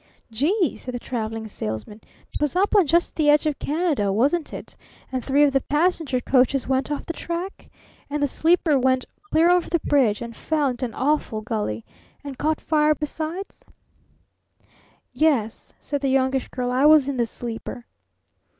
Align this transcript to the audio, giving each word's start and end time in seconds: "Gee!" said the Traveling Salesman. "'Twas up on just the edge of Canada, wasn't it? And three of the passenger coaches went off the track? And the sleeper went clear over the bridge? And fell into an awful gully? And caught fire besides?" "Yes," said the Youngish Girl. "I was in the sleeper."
"Gee!" 0.31 0.75
said 0.77 0.95
the 0.95 0.99
Traveling 0.99 1.47
Salesman. 1.47 2.01
"'Twas 2.35 2.55
up 2.55 2.75
on 2.75 2.87
just 2.87 3.15
the 3.15 3.29
edge 3.29 3.45
of 3.45 3.59
Canada, 3.59 4.11
wasn't 4.11 4.51
it? 4.51 4.75
And 5.11 5.23
three 5.23 5.43
of 5.43 5.53
the 5.53 5.61
passenger 5.61 6.19
coaches 6.19 6.67
went 6.67 6.89
off 6.89 7.05
the 7.05 7.13
track? 7.13 7.69
And 8.09 8.23
the 8.23 8.27
sleeper 8.27 8.79
went 8.79 9.05
clear 9.21 9.51
over 9.51 9.69
the 9.69 9.77
bridge? 9.83 10.19
And 10.23 10.35
fell 10.35 10.69
into 10.69 10.85
an 10.85 10.95
awful 10.95 11.41
gully? 11.41 11.85
And 12.23 12.39
caught 12.39 12.59
fire 12.59 12.95
besides?" 12.95 13.63
"Yes," 15.13 15.71
said 15.79 16.01
the 16.01 16.09
Youngish 16.09 16.47
Girl. 16.47 16.71
"I 16.71 16.85
was 16.85 17.07
in 17.07 17.17
the 17.17 17.27
sleeper." 17.27 17.85